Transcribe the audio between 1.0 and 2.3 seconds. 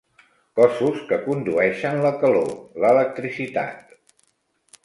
que condueixen la